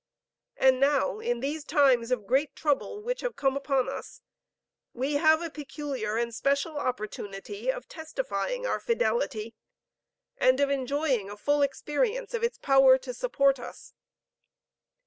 And 0.57 0.79
now 0.79 1.19
in 1.19 1.41
these 1.41 1.63
times 1.63 2.09
of 2.09 2.25
great 2.25 2.55
trouble 2.55 3.03
which 3.03 3.21
have 3.21 3.35
come 3.35 3.55
upon 3.55 3.87
us, 3.87 4.23
we 4.93 5.13
have 5.17 5.43
a 5.43 5.51
peculiar 5.51 6.17
and 6.17 6.33
special 6.33 6.75
opportunity 6.77 7.71
of 7.71 7.87
testifying 7.87 8.65
our 8.65 8.79
fidelity, 8.79 9.53
and 10.37 10.59
of 10.59 10.71
enjoying 10.71 11.29
a 11.29 11.37
full 11.37 11.61
experience 11.61 12.33
of 12.33 12.43
its 12.43 12.57
power 12.57 12.97
to 12.97 13.13
support 13.13 13.59
us. 13.59 13.93